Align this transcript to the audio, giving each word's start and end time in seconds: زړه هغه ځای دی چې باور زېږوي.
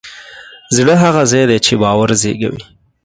زړه 0.75 0.93
هغه 1.03 1.21
ځای 1.31 1.43
دی 1.49 1.57
چې 1.65 1.73
باور 1.81 2.09
زېږوي. 2.21 2.63